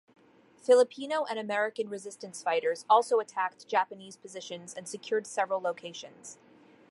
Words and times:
Filipino 0.57 1.25
and 1.25 1.37
American 1.37 1.87
resistance 1.87 2.41
fighters 2.41 2.85
also 2.89 3.19
attacked 3.19 3.67
Japanese 3.67 4.17
positions 4.17 4.73
and 4.73 4.87
secured 4.87 5.27
several 5.27 5.61
locations. 5.61 6.39